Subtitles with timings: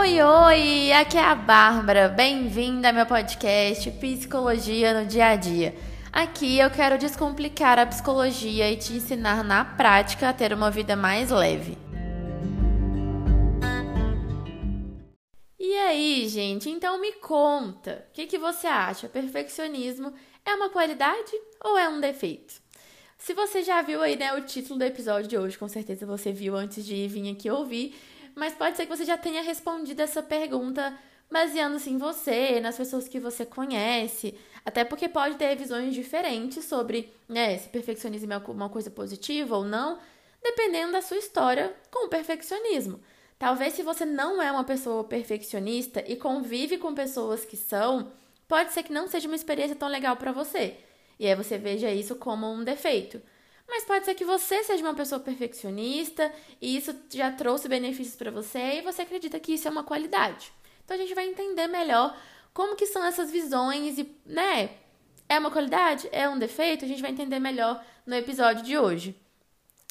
[0.00, 0.92] Oi, oi!
[0.92, 2.08] Aqui é a Bárbara.
[2.08, 5.76] Bem-vinda ao meu podcast Psicologia no Dia a Dia.
[6.10, 10.96] Aqui eu quero descomplicar a psicologia e te ensinar na prática a ter uma vida
[10.96, 11.76] mais leve.
[15.58, 16.70] E aí, gente?
[16.70, 19.06] Então me conta, o que, que você acha?
[19.06, 20.14] Perfeccionismo
[20.46, 21.32] é uma qualidade
[21.62, 22.54] ou é um defeito?
[23.18, 26.32] Se você já viu aí, né, o título do episódio de hoje, com certeza você
[26.32, 27.94] viu antes de vir aqui ouvir,
[28.34, 30.96] mas pode ser que você já tenha respondido essa pergunta
[31.30, 37.12] baseando-se em você, nas pessoas que você conhece, até porque pode ter visões diferentes sobre
[37.28, 39.98] né, se perfeccionismo é uma coisa positiva ou não,
[40.42, 43.00] dependendo da sua história com o perfeccionismo.
[43.38, 48.12] Talvez se você não é uma pessoa perfeccionista e convive com pessoas que são,
[48.46, 50.76] pode ser que não seja uma experiência tão legal para você.
[51.18, 53.22] E aí você veja isso como um defeito.
[53.70, 56.30] Mas pode ser que você seja uma pessoa perfeccionista
[56.60, 60.52] e isso já trouxe benefícios para você e você acredita que isso é uma qualidade.
[60.84, 62.18] Então a gente vai entender melhor
[62.52, 64.70] como que são essas visões e, né,
[65.28, 69.14] é uma qualidade, é um defeito, a gente vai entender melhor no episódio de hoje.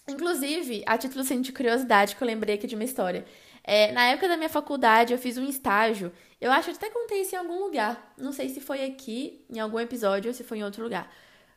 [0.10, 3.26] Inclusive, a título assim, de curiosidade que eu lembrei aqui de uma história.
[3.64, 6.12] É, na época da minha faculdade, eu fiz um estágio.
[6.42, 8.14] Eu acho que até contei isso em algum lugar.
[8.18, 11.10] Não sei se foi aqui, em algum episódio, ou se foi em outro lugar.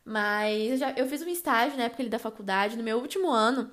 [0.05, 3.71] Mas eu, já, eu fiz um estágio na época da faculdade, no meu último ano,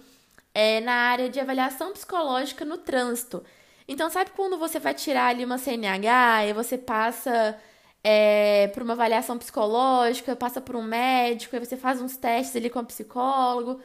[0.54, 3.44] é, na área de avaliação psicológica no trânsito.
[3.88, 7.60] Então, sabe quando você vai tirar ali uma CNH e você passa
[8.04, 12.70] é, por uma avaliação psicológica, passa por um médico, aí você faz uns testes ali
[12.70, 13.82] com o psicólogo.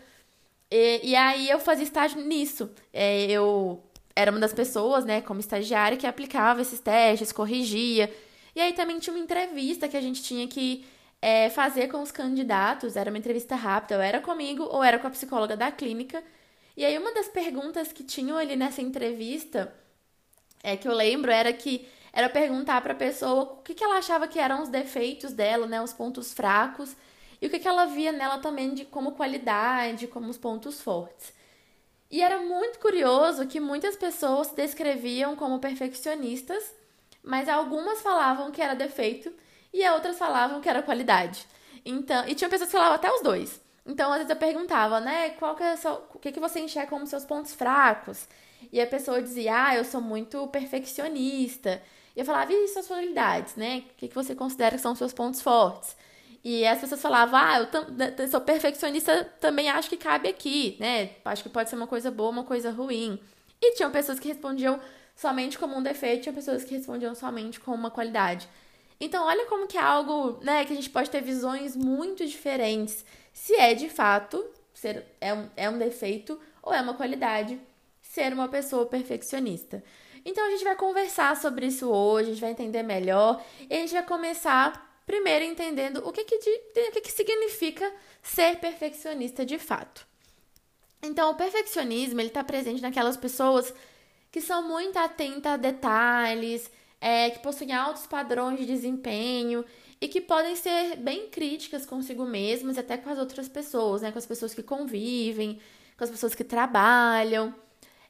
[0.71, 2.71] E, e aí eu fazia estágio nisso.
[2.93, 3.83] É, eu
[4.17, 8.13] era uma das pessoas, né, como estagiária, que aplicava esses testes, corrigia.
[8.55, 10.85] E aí também tinha uma entrevista que a gente tinha que
[11.25, 15.07] é, fazer com os candidatos, era uma entrevista rápida, ou era comigo ou era com
[15.07, 16.23] a psicóloga da clínica.
[16.77, 19.75] E aí uma das perguntas que tinham ali nessa entrevista,
[20.63, 23.97] é que eu lembro, era que era perguntar para a pessoa o que, que ela
[23.97, 26.95] achava que eram os defeitos dela, né, os pontos fracos,
[27.41, 31.33] e o que, que ela via nela também de como qualidade, como os pontos fortes.
[32.11, 36.75] E era muito curioso que muitas pessoas se descreviam como perfeccionistas,
[37.23, 39.33] mas algumas falavam que era defeito
[39.75, 41.47] e outras falavam que era qualidade.
[41.85, 43.61] Então, e tinha pessoas que falavam até os dois.
[43.85, 45.75] Então, às vezes eu perguntava, né, qual que é
[46.15, 48.29] o que, que você enxerga como seus pontos fracos?
[48.73, 51.83] E a pessoa dizia, ah, eu sou muito perfeccionista.
[52.17, 53.79] E eu falava, e suas qualidades, né?
[53.79, 55.97] O que, que você considera que são seus pontos fortes?
[56.43, 57.59] E as pessoas falavam, ah,
[58.19, 61.11] eu sou perfeccionista, também acho que cabe aqui, né?
[61.25, 63.19] Acho que pode ser uma coisa boa, uma coisa ruim.
[63.61, 64.81] E tinham pessoas que respondiam
[65.17, 68.49] somente como um defeito, tinham pessoas que respondiam somente como uma qualidade.
[69.01, 73.05] Então, olha como que é algo, né, que a gente pode ter visões muito diferentes.
[73.33, 77.61] Se é de fato ser é um, é um defeito ou é uma qualidade
[78.03, 79.83] ser uma pessoa perfeccionista.
[80.25, 83.79] Então a gente vai conversar sobre isso hoje, a gente vai entender melhor e a
[83.79, 89.45] gente vai começar primeiro entendendo o que que, de, o que, que significa ser perfeccionista
[89.45, 90.07] de fato.
[91.03, 93.75] Então, o perfeccionismo ele está presente naquelas pessoas
[94.31, 99.65] que são muito atentas a detalhes, é, que possuem altos padrões de desempenho
[100.01, 104.13] e que podem ser bem críticas consigo mesmas e até com as outras pessoas, né?
[104.13, 105.61] Com as pessoas que convivem,
[105.97, 107.55] com as pessoas que trabalham.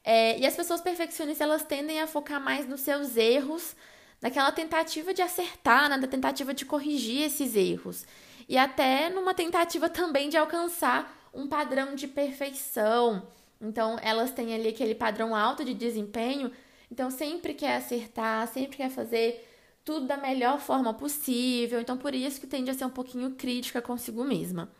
[0.02, 3.74] É, e as pessoas perfeccionistas, elas tendem a focar mais nos seus erros,
[4.20, 8.04] naquela tentativa de acertar, na tentativa de corrigir esses erros.
[8.48, 13.26] E até numa tentativa também de alcançar um padrão de perfeição.
[13.60, 16.50] Então, elas têm ali aquele padrão alto de desempenho,
[16.90, 19.48] então sempre quer acertar, sempre quer fazer
[19.84, 21.80] tudo da melhor forma possível.
[21.80, 24.70] Então por isso que tende a ser um pouquinho crítica consigo mesma.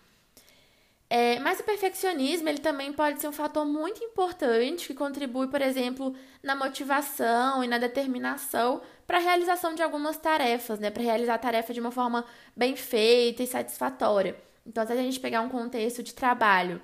[1.11, 5.61] É, mas o perfeccionismo ele também pode ser um fator muito importante que contribui, por
[5.61, 10.91] exemplo, na motivação e na determinação para a realização de algumas tarefas, né?
[10.91, 12.25] Para realizar a tarefa de uma forma
[12.57, 14.35] bem feita e satisfatória.
[14.67, 16.81] Então, se a gente pegar um contexto de trabalho,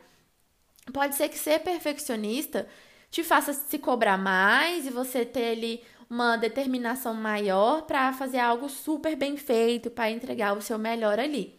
[0.92, 2.68] pode ser que ser perfeccionista
[3.10, 8.68] te faça se cobrar mais e você ter ali uma determinação maior para fazer algo
[8.68, 11.58] super bem feito, para entregar o seu melhor ali.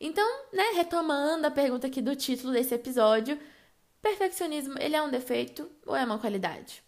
[0.00, 3.38] Então, né, retomando a pergunta aqui do título desse episódio,
[4.02, 6.82] perfeccionismo, ele é um defeito ou é uma qualidade?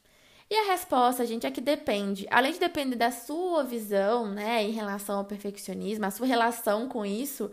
[0.51, 2.27] E a resposta, gente, é que depende.
[2.31, 7.05] Além de depender da sua visão, né, em relação ao perfeccionismo, a sua relação com
[7.05, 7.51] isso,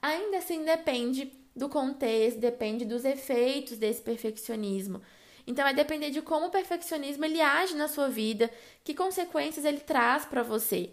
[0.00, 5.02] ainda assim depende do contexto, depende dos efeitos desse perfeccionismo.
[5.50, 8.48] Então vai depender de como o perfeccionismo ele age na sua vida,
[8.84, 10.90] que consequências ele traz para você.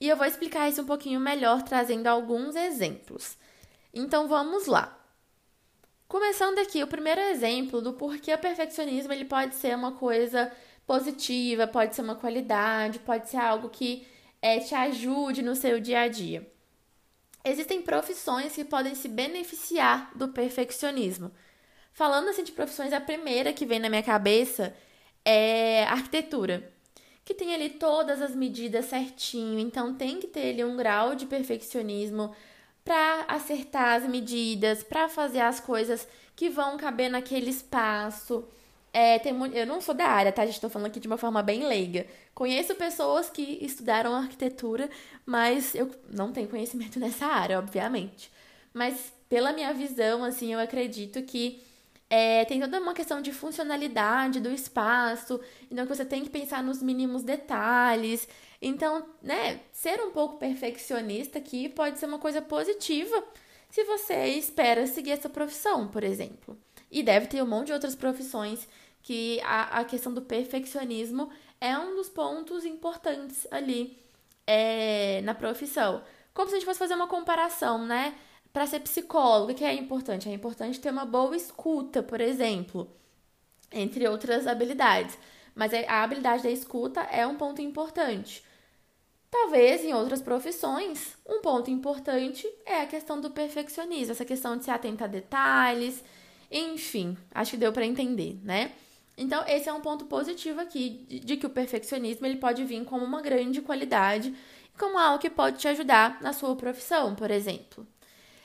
[0.00, 3.38] E eu vou explicar isso um pouquinho melhor trazendo alguns exemplos.
[3.94, 4.98] Então vamos lá.
[6.08, 10.50] Começando aqui, o primeiro exemplo do porquê o perfeccionismo ele pode ser uma coisa
[10.84, 14.04] positiva, pode ser uma qualidade, pode ser algo que
[14.42, 16.50] é, te ajude no seu dia a dia.
[17.44, 21.30] Existem profissões que podem se beneficiar do perfeccionismo.
[21.92, 24.74] Falando assim de profissões, a primeira que vem na minha cabeça
[25.24, 26.72] é arquitetura,
[27.24, 31.26] que tem ali todas as medidas certinho, então tem que ter ali um grau de
[31.26, 32.34] perfeccionismo
[32.84, 38.48] para acertar as medidas, para fazer as coisas que vão caber naquele espaço.
[38.92, 40.42] É, tem, eu não sou da área, tá?
[40.42, 42.06] A gente estou falando aqui de uma forma bem leiga.
[42.34, 44.90] Conheço pessoas que estudaram arquitetura,
[45.24, 48.30] mas eu não tenho conhecimento nessa área, obviamente.
[48.72, 51.62] Mas pela minha visão, assim, eu acredito que
[52.10, 55.40] é, tem toda uma questão de funcionalidade do espaço,
[55.70, 58.28] então você tem que pensar nos mínimos detalhes.
[58.60, 63.24] Então, né, ser um pouco perfeccionista aqui pode ser uma coisa positiva
[63.70, 66.58] se você espera seguir essa profissão, por exemplo.
[66.90, 68.66] E deve ter um monte de outras profissões
[69.02, 71.30] que a, a questão do perfeccionismo
[71.60, 73.96] é um dos pontos importantes ali
[74.44, 76.02] é, na profissão.
[76.34, 78.16] Como se a gente fosse fazer uma comparação, né?
[78.52, 80.28] Para ser psicólogo, o que é importante?
[80.28, 82.90] É importante ter uma boa escuta, por exemplo,
[83.70, 85.16] entre outras habilidades.
[85.54, 88.44] Mas a habilidade da escuta é um ponto importante.
[89.30, 94.64] Talvez em outras profissões, um ponto importante é a questão do perfeccionismo, essa questão de
[94.64, 96.02] se atentar a detalhes,
[96.50, 98.72] enfim, acho que deu para entender, né?
[99.16, 102.84] Então, esse é um ponto positivo aqui de, de, que o perfeccionismo ele pode vir
[102.84, 104.34] como uma grande qualidade,
[104.76, 107.86] como algo que pode te ajudar na sua profissão, por exemplo.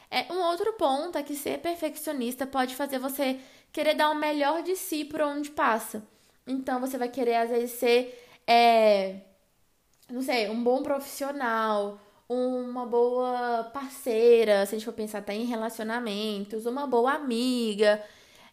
[0.09, 3.39] É, um outro ponto é que ser perfeccionista pode fazer você
[3.71, 6.03] querer dar o melhor de si por onde passa.
[6.47, 9.17] Então, você vai querer, às vezes, ser, é,
[10.09, 11.99] não sei, um bom profissional,
[12.29, 18.03] uma boa parceira, se a gente for pensar até em relacionamentos, uma boa amiga.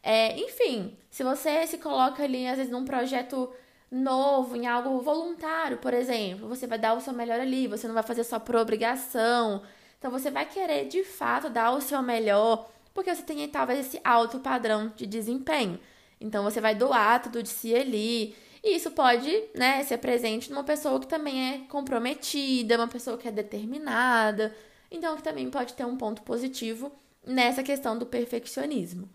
[0.03, 3.53] É, enfim, se você se coloca ali, às vezes, num projeto
[3.91, 7.95] novo, em algo voluntário, por exemplo, você vai dar o seu melhor ali, você não
[7.95, 9.63] vai fazer só por obrigação.
[10.03, 14.01] Então, você vai querer, de fato, dar o seu melhor, porque você tem, talvez, esse
[14.03, 15.79] alto padrão de desempenho.
[16.21, 18.35] Então, você vai doar tudo de si ali.
[18.65, 23.29] E isso pode, né, ser presente numa pessoa que também é comprometida, uma pessoa que
[23.29, 24.53] é determinada.
[24.91, 26.91] Então, que também pode ter um ponto positivo
[27.25, 29.09] nessa questão do perfeccionismo.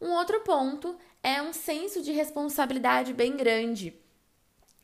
[0.00, 3.92] Um outro ponto é um senso de responsabilidade bem grande.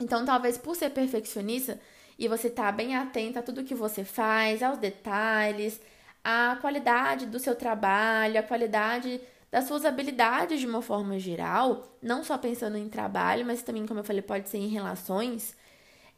[0.00, 1.80] Então, talvez por ser perfeccionista
[2.18, 5.80] e você tá bem atenta a tudo que você faz, aos detalhes,
[6.24, 9.20] à qualidade do seu trabalho, à qualidade
[9.50, 14.00] das suas habilidades de uma forma geral, não só pensando em trabalho, mas também, como
[14.00, 15.56] eu falei, pode ser em relações.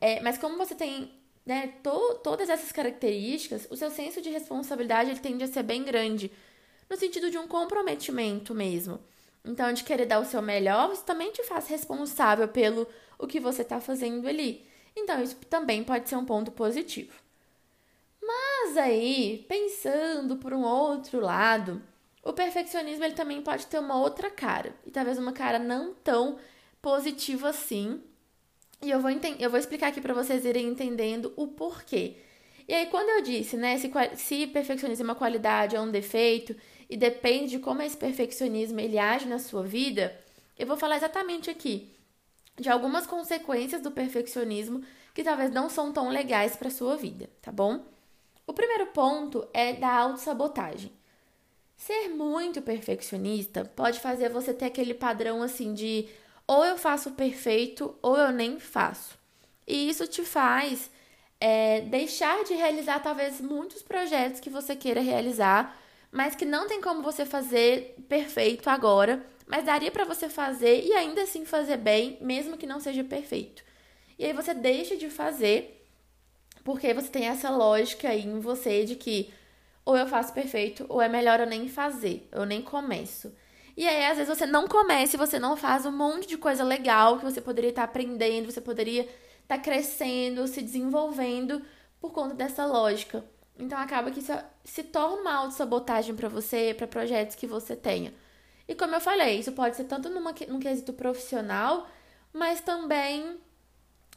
[0.00, 1.12] É, mas como você tem
[1.44, 5.84] né, to todas essas características, o seu senso de responsabilidade ele tende a ser bem
[5.84, 6.30] grande,
[6.88, 8.98] no sentido de um comprometimento mesmo.
[9.44, 12.86] Então, de querer dar o seu melhor, isso também te faz responsável pelo
[13.18, 14.66] o que você está fazendo ali.
[14.96, 17.12] Então, isso também pode ser um ponto positivo.
[18.22, 21.82] Mas aí, pensando por um outro lado,
[22.22, 26.38] o perfeccionismo ele também pode ter uma outra cara, e talvez uma cara não tão
[26.82, 28.02] positiva assim.
[28.82, 32.16] E eu vou, eu vou explicar aqui para vocês irem entendendo o porquê.
[32.68, 36.54] E aí, quando eu disse, né, se, se perfeccionismo é uma qualidade ou um defeito,
[36.88, 40.16] e depende de como esse perfeccionismo ele age na sua vida,
[40.58, 41.90] eu vou falar exatamente aqui
[42.60, 44.82] de algumas consequências do perfeccionismo
[45.14, 47.84] que talvez não são tão legais para sua vida, tá bom?
[48.46, 50.92] O primeiro ponto é da autossabotagem.
[51.76, 56.08] Ser muito perfeccionista pode fazer você ter aquele padrão assim de
[56.46, 59.18] ou eu faço perfeito ou eu nem faço.
[59.66, 60.90] E isso te faz
[61.40, 65.76] é, deixar de realizar talvez muitos projetos que você queira realizar,
[66.12, 70.92] mas que não tem como você fazer perfeito agora, mas daria para você fazer e
[70.92, 73.64] ainda assim fazer bem, mesmo que não seja perfeito.
[74.18, 75.84] E aí você deixa de fazer
[76.62, 79.32] porque você tem essa lógica aí em você de que
[79.84, 83.34] ou eu faço perfeito, ou é melhor eu nem fazer, eu nem começo.
[83.76, 86.62] E aí, às vezes, você não começa e você não faz um monte de coisa
[86.62, 89.08] legal que você poderia estar aprendendo, você poderia
[89.42, 91.62] estar crescendo, se desenvolvendo
[92.00, 93.24] por conta dessa lógica.
[93.58, 94.32] Então, acaba que isso
[94.64, 98.12] se torna uma autossabotagem para você, para projetos que você tenha.
[98.70, 101.88] E como eu falei, isso pode ser tanto numa, num quesito profissional,
[102.32, 103.36] mas também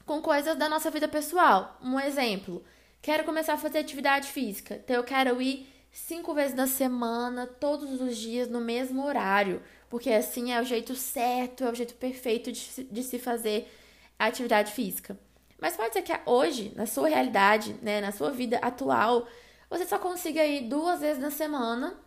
[0.06, 1.78] com coisas da nossa vida pessoal.
[1.82, 2.64] Um exemplo,
[3.04, 4.76] Quero começar a fazer atividade física.
[4.76, 9.62] Então eu quero ir cinco vezes na semana, todos os dias, no mesmo horário.
[9.90, 13.70] Porque assim é o jeito certo, é o jeito perfeito de, de se fazer
[14.18, 15.20] atividade física.
[15.60, 19.28] Mas pode ser que hoje, na sua realidade, né, na sua vida atual,
[19.70, 21.98] você só consiga ir duas vezes na semana,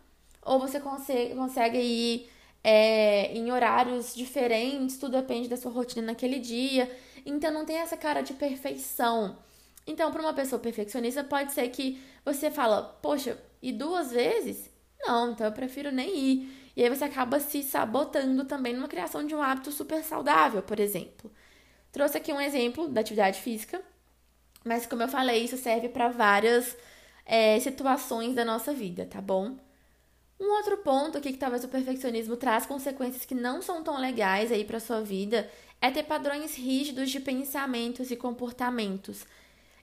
[0.41, 2.29] ou você consegue, consegue ir
[2.69, 6.91] é, em horários diferentes, tudo depende da sua rotina naquele dia.
[7.25, 9.37] Então não tem essa cara de perfeição.
[9.87, 14.69] Então, para uma pessoa perfeccionista, pode ser que você fala, poxa, e duas vezes?
[14.99, 16.71] Não, então eu prefiro nem ir.
[16.75, 20.77] E aí você acaba se sabotando também numa criação de um hábito super saudável, por
[20.77, 21.31] exemplo.
[21.89, 23.81] Trouxe aqui um exemplo da atividade física,
[24.65, 26.75] mas como eu falei, isso serve para várias
[27.25, 29.55] é, situações da nossa vida, tá bom?
[30.39, 34.51] Um outro ponto aqui que talvez o perfeccionismo traz consequências que não são tão legais
[34.51, 35.49] aí para sua vida
[35.81, 39.25] é ter padrões rígidos de pensamentos e comportamentos.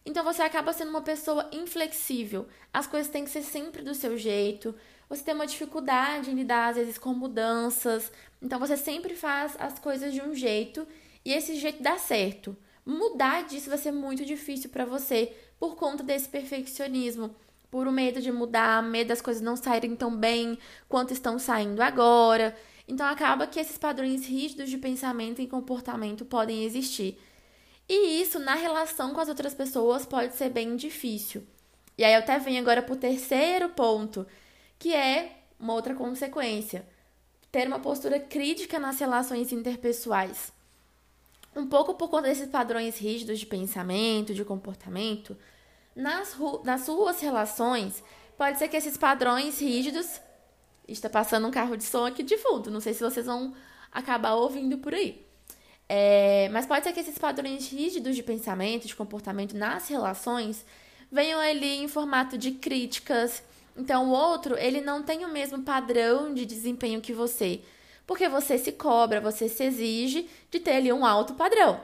[0.07, 2.47] Então você acaba sendo uma pessoa inflexível.
[2.73, 4.75] As coisas têm que ser sempre do seu jeito.
[5.09, 8.13] Você tem uma dificuldade em lidar às vezes com mudanças.
[8.41, 10.87] Então você sempre faz as coisas de um jeito
[11.25, 12.57] e esse jeito dá certo.
[12.85, 17.35] Mudar disso vai ser muito difícil para você por conta desse perfeccionismo,
[17.75, 20.57] por medo de mudar, medo das coisas não saírem tão bem
[20.89, 22.57] quanto estão saindo agora.
[22.87, 27.21] Então acaba que esses padrões rígidos de pensamento e comportamento podem existir.
[27.89, 31.45] E isso na relação com as outras pessoas pode ser bem difícil.
[31.99, 34.25] E aí eu até venho agora para o terceiro ponto,
[34.79, 36.87] que é uma outra consequência:
[37.51, 40.53] ter uma postura crítica nas relações interpessoais.
[41.57, 45.37] Um pouco por conta desses padrões rígidos de pensamento, de comportamento,
[45.95, 48.03] nas, nas suas relações,
[48.37, 50.21] pode ser que esses padrões rígidos.
[50.87, 53.55] Está passando um carro de som aqui de fundo, não sei se vocês vão
[53.91, 55.25] acabar ouvindo por aí.
[55.89, 60.65] É, mas pode ser que esses padrões rígidos de pensamento, de comportamento nas relações
[61.11, 63.43] venham ali em formato de críticas.
[63.77, 67.61] Então, o outro, ele não tem o mesmo padrão de desempenho que você,
[68.07, 71.81] porque você se cobra, você se exige de ter ali um alto padrão.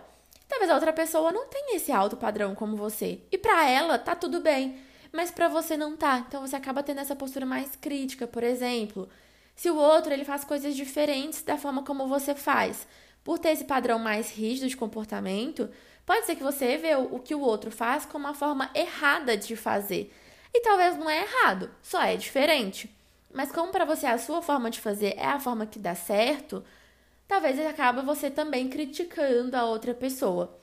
[0.51, 4.17] Talvez a outra pessoa não tenha esse alto padrão como você, e para ela tá
[4.17, 4.81] tudo bem,
[5.13, 6.19] mas para você não tá.
[6.27, 9.09] Então você acaba tendo essa postura mais crítica, por exemplo.
[9.55, 12.89] Se o outro ele faz coisas diferentes da forma como você faz,
[13.23, 15.71] por ter esse padrão mais rígido de comportamento,
[16.05, 19.55] pode ser que você vê o que o outro faz como uma forma errada de
[19.55, 20.13] fazer.
[20.53, 22.91] E talvez não é errado, só é diferente.
[23.33, 26.65] Mas como para você a sua forma de fazer é a forma que dá certo,
[27.31, 30.59] talvez acaba você também criticando a outra pessoa.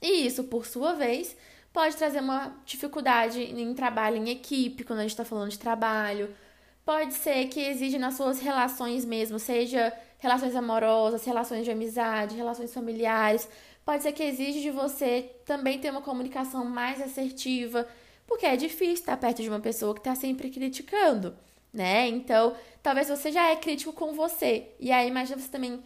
[0.00, 1.36] E isso, por sua vez,
[1.70, 6.34] pode trazer uma dificuldade em trabalho em equipe, quando a gente está falando de trabalho.
[6.82, 12.72] Pode ser que exija nas suas relações mesmo, seja relações amorosas, relações de amizade, relações
[12.72, 13.46] familiares.
[13.84, 17.86] Pode ser que exija de você também ter uma comunicação mais assertiva,
[18.26, 21.36] porque é difícil estar perto de uma pessoa que está sempre criticando,
[21.72, 22.08] né?
[22.08, 24.68] Então, talvez você já é crítico com você.
[24.78, 25.82] E aí, imagina você também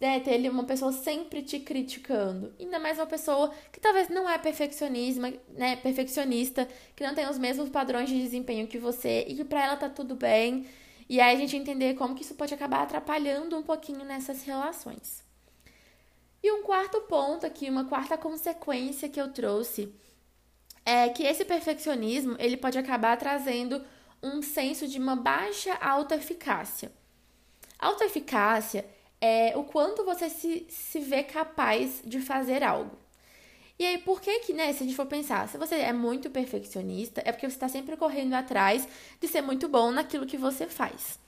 [0.00, 2.54] né, ter uma pessoa sempre te criticando.
[2.58, 7.38] Ainda mais uma pessoa que talvez não é perfeccionismo, né, perfeccionista, que não tem os
[7.38, 10.66] mesmos padrões de desempenho que você e que para ela tá tudo bem
[11.08, 15.24] e aí a gente entender como que isso pode acabar atrapalhando um pouquinho nessas relações.
[16.42, 19.92] E um quarto ponto aqui, uma quarta consequência que eu trouxe
[20.84, 23.82] é que esse perfeccionismo, ele pode acabar trazendo
[24.22, 26.90] um senso de uma baixa autoeficácia.
[27.78, 28.84] Autoeficácia
[29.20, 32.98] é o quanto você se, se vê capaz de fazer algo.
[33.78, 36.28] E aí, por que que, né, se a gente for pensar, se você é muito
[36.30, 38.88] perfeccionista, é porque você está sempre correndo atrás
[39.20, 41.18] de ser muito bom naquilo que você faz.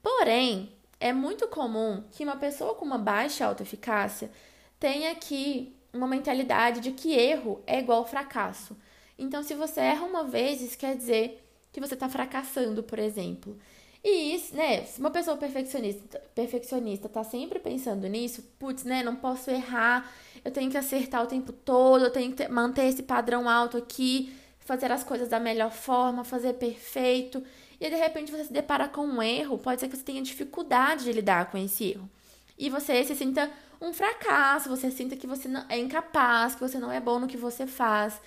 [0.00, 4.30] Porém, é muito comum que uma pessoa com uma baixa autoeficácia
[4.78, 8.76] tenha aqui uma mentalidade de que erro é igual fracasso.
[9.18, 13.56] Então, se você erra uma vez, isso quer dizer que você está fracassando, por exemplo.
[14.04, 19.14] E isso, né, se uma pessoa perfeccionista, perfeccionista tá sempre pensando nisso, putz, né, não
[19.14, 20.12] posso errar,
[20.44, 23.76] eu tenho que acertar o tempo todo, eu tenho que ter, manter esse padrão alto
[23.76, 27.42] aqui, fazer as coisas da melhor forma, fazer perfeito.
[27.80, 31.04] E de repente você se depara com um erro, pode ser que você tenha dificuldade
[31.04, 32.10] de lidar com esse erro.
[32.58, 33.50] E você se sinta
[33.80, 37.36] um fracasso, você sinta que você é incapaz, que você não é bom no que
[37.36, 38.20] você faz.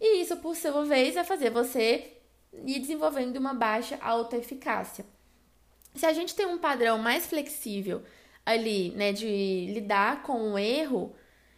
[0.00, 2.19] E isso, por sua vez, vai fazer você
[2.52, 5.04] ir desenvolvendo uma baixa autoeficácia.
[5.94, 8.02] Se a gente tem um padrão mais flexível
[8.44, 11.14] ali, né, de lidar com o erro,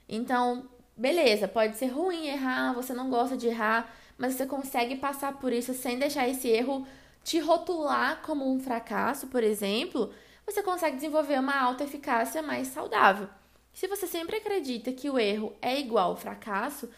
[0.09, 5.39] então, beleza, pode ser ruim errar, você não gosta de errar, mas você consegue passar
[5.39, 6.87] por isso sem deixar esse erro
[7.25, 10.13] te rotular como um fracasso, por exemplo,
[10.45, 13.29] você consegue desenvolver uma alta eficácia mais saudável.
[13.73, 16.91] Se você sempre acredita que o erro é igual ao fracasso,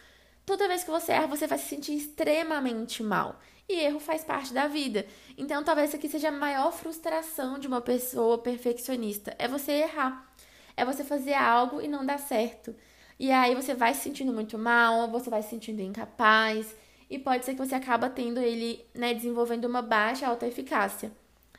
[0.46, 3.38] toda vez que você erra, você vai se sentir extremamente mal.
[3.68, 5.06] E erro faz parte da vida.
[5.38, 9.34] Então, talvez isso aqui seja a maior frustração de uma pessoa perfeccionista.
[9.38, 10.32] É você errar.
[10.76, 12.74] É você fazer algo e não dar certo.
[13.18, 16.74] E aí você vai se sentindo muito mal, você vai se sentindo incapaz.
[17.08, 21.12] E pode ser que você acaba tendo ele, né, desenvolvendo uma baixa autoeficácia.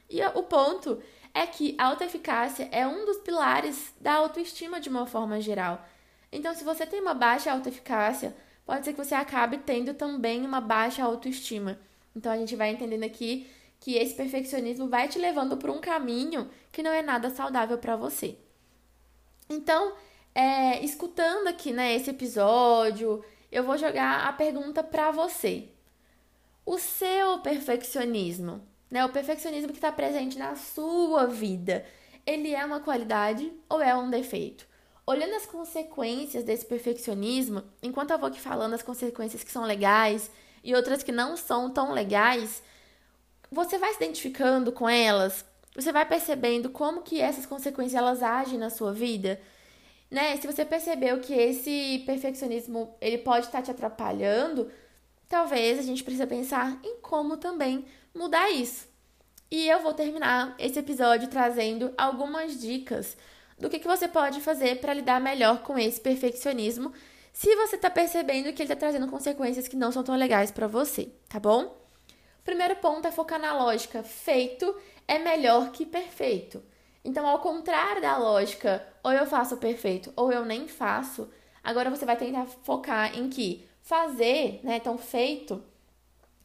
[0.09, 1.01] E o ponto
[1.33, 5.85] é que a autoeficácia é um dos pilares da autoestima de uma forma geral.
[6.31, 8.35] Então, se você tem uma baixa autoeficácia,
[8.65, 11.79] pode ser que você acabe tendo também uma baixa autoestima.
[12.15, 13.47] Então, a gente vai entendendo aqui
[13.79, 17.95] que esse perfeccionismo vai te levando por um caminho que não é nada saudável para
[17.95, 18.37] você.
[19.49, 19.93] Então,
[20.33, 25.69] é, escutando aqui né, esse episódio, eu vou jogar a pergunta para você.
[26.65, 31.85] O seu perfeccionismo, né, o perfeccionismo que está presente na sua vida,
[32.25, 34.67] ele é uma qualidade ou é um defeito?
[35.05, 40.31] Olhando as consequências desse perfeccionismo, enquanto eu vou aqui falando as consequências que são legais
[40.65, 42.63] e outras que não são tão legais,
[43.51, 45.45] você vai se identificando com elas,
[45.75, 49.39] você vai percebendo como que essas consequências elas agem na sua vida,
[50.09, 50.35] né?
[50.37, 54.71] Se você percebeu que esse perfeccionismo ele pode estar te atrapalhando,
[55.29, 58.87] talvez a gente precisa pensar em como também mudar isso.
[59.51, 63.15] E eu vou terminar esse episódio trazendo algumas dicas
[63.59, 66.91] do que, que você pode fazer para lidar melhor com esse perfeccionismo,
[67.35, 70.67] se você está percebendo que ele está trazendo consequências que não são tão legais para
[70.67, 71.75] você, tá bom?
[72.45, 74.01] Primeiro ponto é focar na lógica.
[74.03, 74.73] Feito
[75.05, 76.63] é melhor que perfeito.
[77.03, 81.29] Então, ao contrário da lógica, ou eu faço perfeito ou eu nem faço,
[81.61, 84.77] agora você vai tentar focar em que fazer, né?
[84.77, 85.61] Então, feito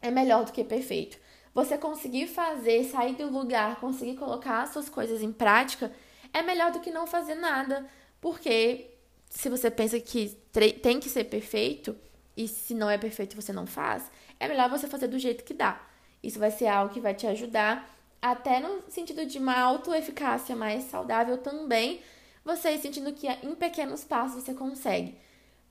[0.02, 1.18] é melhor do que perfeito.
[1.54, 5.92] Você conseguir fazer, sair do lugar, conseguir colocar as suas coisas em prática
[6.32, 7.88] é melhor do que não fazer nada.
[8.20, 8.89] Porque
[9.30, 10.36] se você pensa que
[10.82, 11.96] tem que ser perfeito,
[12.36, 15.54] e se não é perfeito você não faz, é melhor você fazer do jeito que
[15.54, 15.80] dá.
[16.22, 17.88] Isso vai ser algo que vai te ajudar,
[18.20, 22.00] até no sentido de uma autoeficácia mais saudável também,
[22.44, 25.16] você sentindo que em pequenos passos você consegue.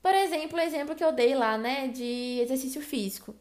[0.02, 3.36] Por exemplo, o exemplo que eu dei lá, né, de exercício físico.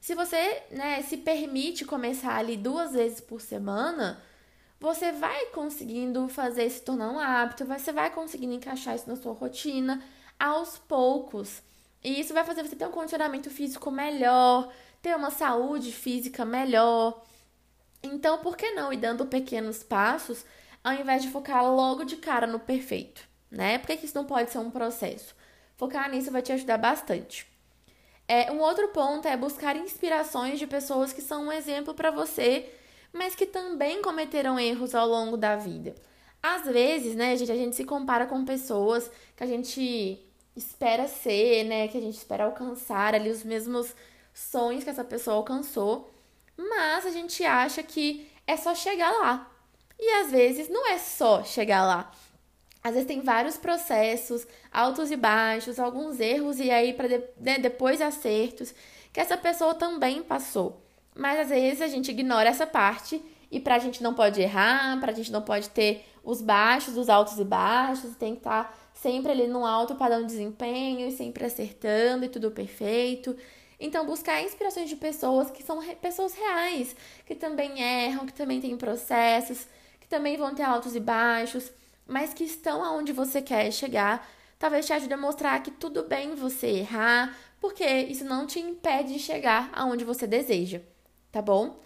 [0.00, 4.22] Se você, né, se permite começar ali duas vezes por semana,
[4.80, 9.34] você vai conseguindo fazer se tornar um hábito, você vai conseguindo encaixar isso na sua
[9.34, 10.02] rotina
[10.38, 11.62] aos poucos.
[12.02, 17.22] E isso vai fazer você ter um condicionamento físico melhor, ter uma saúde física melhor.
[18.02, 20.46] Então, por que não ir dando pequenos passos
[20.82, 23.78] ao invés de focar logo de cara no perfeito, né?
[23.78, 25.36] Por que isso não pode ser um processo?
[25.76, 27.46] Focar nisso vai te ajudar bastante.
[28.26, 32.72] É, um outro ponto é buscar inspirações de pessoas que são um exemplo para você,
[33.12, 35.94] mas que também cometeram erros ao longo da vida.
[36.42, 40.18] Às vezes, né, gente, a gente se compara com pessoas que a gente
[40.56, 43.94] espera ser, né, que a gente espera alcançar ali os mesmos
[44.32, 46.10] sonhos que essa pessoa alcançou,
[46.56, 49.50] mas a gente acha que é só chegar lá.
[49.98, 52.10] E às vezes não é só chegar lá.
[52.82, 57.58] Às vezes tem vários processos, altos e baixos, alguns erros e aí para de, né,
[57.58, 58.74] depois acertos
[59.12, 60.82] que essa pessoa também passou.
[61.14, 65.12] Mas às vezes a gente ignora essa parte e pra gente não pode errar, pra
[65.12, 69.32] gente não pode ter os baixos, os altos e baixos, tem que estar tá sempre
[69.32, 73.36] ali no alto padrão de desempenho e sempre acertando e tudo perfeito.
[73.78, 76.94] Então, buscar inspirações de pessoas que são pessoas reais,
[77.24, 79.66] que também erram, que também têm processos,
[79.98, 81.72] que também vão ter altos e baixos,
[82.06, 84.28] mas que estão aonde você quer chegar.
[84.58, 89.14] Talvez te ajude a mostrar que tudo bem você errar, porque isso não te impede
[89.14, 90.82] de chegar aonde você deseja,
[91.30, 91.80] tá bom?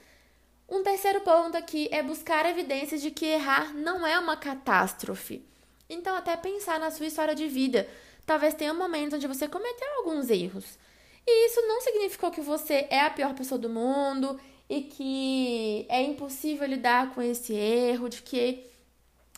[0.69, 5.45] Um terceiro ponto aqui é buscar evidências de que errar não é uma catástrofe.
[5.89, 7.87] Então, até pensar na sua história de vida.
[8.25, 10.79] Talvez tenha um momento onde você cometeu alguns erros.
[11.27, 16.03] E isso não significou que você é a pior pessoa do mundo e que é
[16.03, 18.65] impossível lidar com esse erro, de que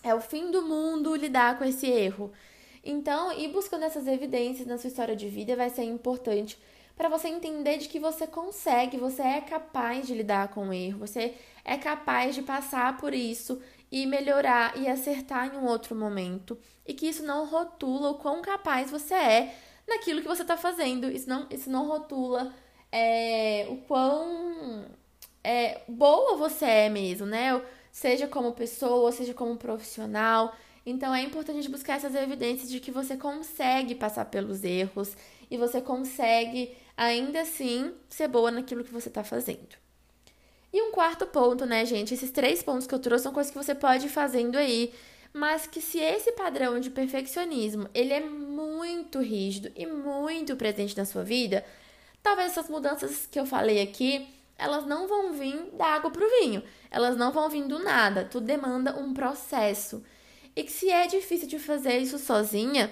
[0.02, 2.32] é o fim do mundo lidar com esse erro.
[2.84, 6.56] Então, ir buscando essas evidências na sua história de vida vai ser importante
[6.96, 11.00] para você entender de que você consegue, você é capaz de lidar com o erro,
[11.00, 13.60] você é capaz de passar por isso
[13.92, 18.40] e melhorar e acertar em um outro momento, e que isso não rotula o quão
[18.40, 19.54] capaz você é
[19.86, 21.10] naquilo que você está fazendo.
[21.10, 22.52] Isso não, isso não rotula
[22.90, 24.86] é, o quão
[25.44, 27.60] é, boa você é mesmo, né?
[27.92, 30.54] Seja como pessoa, seja como profissional.
[30.84, 35.16] Então é importante buscar essas evidências de que você consegue passar pelos erros
[35.50, 39.76] e você consegue ainda assim ser boa naquilo que você está fazendo.
[40.72, 42.14] E um quarto ponto, né, gente?
[42.14, 44.92] Esses três pontos que eu trouxe são coisas que você pode ir fazendo aí
[45.36, 51.04] mas que se esse padrão de perfeccionismo ele é muito rígido e muito presente na
[51.04, 51.62] sua vida,
[52.22, 56.40] talvez essas mudanças que eu falei aqui, elas não vão vir da água para o
[56.40, 60.02] vinho, elas não vão vir do nada, tudo demanda um processo.
[60.56, 62.90] E que se é difícil de fazer isso sozinha,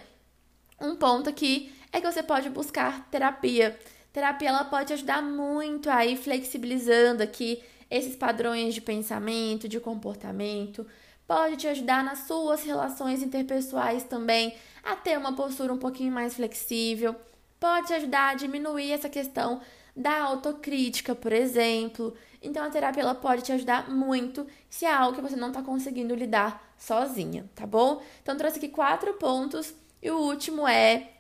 [0.78, 3.78] um ponto aqui é que você pode buscar terapia.
[4.14, 10.86] Terapia ela pode ajudar muito a ir flexibilizando aqui esses padrões de pensamento, de comportamento,
[11.26, 16.34] pode te ajudar nas suas relações interpessoais também a ter uma postura um pouquinho mais
[16.34, 17.16] flexível,
[17.58, 19.60] pode te ajudar a diminuir essa questão
[19.96, 22.14] da autocrítica, por exemplo.
[22.40, 25.60] Então a terapia ela pode te ajudar muito se é algo que você não está
[25.60, 28.00] conseguindo lidar sozinha, tá bom?
[28.22, 31.13] Então trouxe aqui quatro pontos e o último é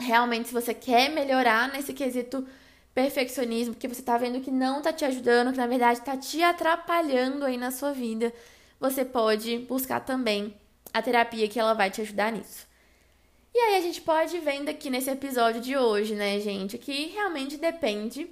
[0.00, 2.46] realmente se você quer melhorar nesse quesito
[2.94, 6.42] perfeccionismo, que você tá vendo que não tá te ajudando, que na verdade tá te
[6.42, 8.32] atrapalhando aí na sua vida,
[8.80, 10.54] você pode buscar também
[10.92, 12.66] a terapia que ela vai te ajudar nisso.
[13.54, 17.56] E aí a gente pode vendo aqui nesse episódio de hoje, né, gente, que realmente
[17.56, 18.28] depende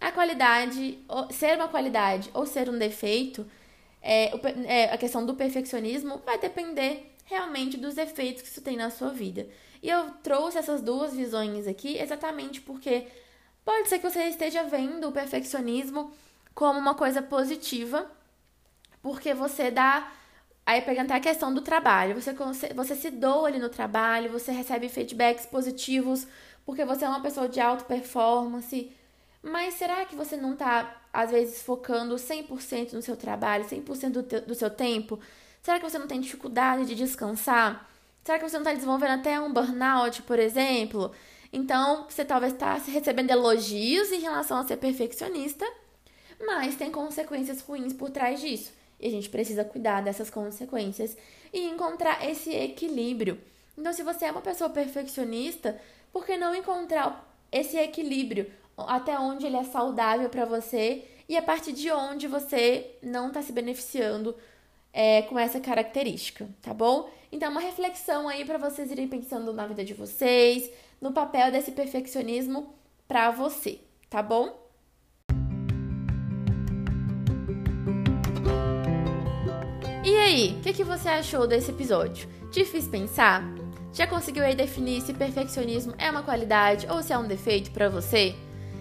[0.00, 0.98] a qualidade,
[1.30, 3.46] ser uma qualidade ou ser um defeito,
[4.02, 4.32] é,
[4.66, 9.10] é, a questão do perfeccionismo vai depender realmente dos efeitos que isso tem na sua
[9.10, 9.46] vida.
[9.82, 13.08] E eu trouxe essas duas visões aqui exatamente porque
[13.64, 16.12] pode ser que você esteja vendo o perfeccionismo
[16.54, 18.10] como uma coisa positiva,
[19.02, 20.10] porque você dá.
[20.64, 22.32] Aí pegando até a questão do trabalho, você,
[22.72, 26.26] você se doa ali no trabalho, você recebe feedbacks positivos,
[26.64, 28.92] porque você é uma pessoa de alta performance.
[29.42, 34.40] Mas será que você não está, às vezes, focando 100% no seu trabalho, 100% do,
[34.42, 35.18] do seu tempo?
[35.60, 37.91] Será que você não tem dificuldade de descansar?
[38.24, 41.10] Será que você não está desenvolvendo até um burnout, por exemplo?
[41.52, 45.66] Então, você talvez está recebendo elogios em relação a ser perfeccionista,
[46.46, 48.72] mas tem consequências ruins por trás disso.
[49.00, 51.16] E a gente precisa cuidar dessas consequências
[51.52, 53.40] e encontrar esse equilíbrio.
[53.76, 55.80] Então, se você é uma pessoa perfeccionista,
[56.12, 58.50] por que não encontrar esse equilíbrio?
[58.76, 63.42] Até onde ele é saudável para você e a partir de onde você não está
[63.42, 64.34] se beneficiando
[64.92, 67.08] é, com essa característica, tá bom?
[67.30, 71.72] Então, uma reflexão aí para vocês irem pensando na vida de vocês, no papel desse
[71.72, 72.74] perfeccionismo
[73.08, 74.60] para você, tá bom?
[80.04, 82.28] E aí, o que, que você achou desse episódio?
[82.50, 83.42] Te fiz pensar?
[83.92, 87.88] Já conseguiu aí definir se perfeccionismo é uma qualidade ou se é um defeito para
[87.88, 88.34] você?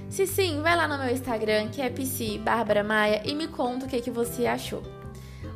[0.10, 3.86] Se sim, vai lá no meu Instagram, que é psi Bárbara Maia, e me conta
[3.86, 5.01] o que, que você achou.